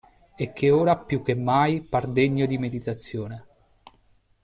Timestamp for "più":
0.97-1.21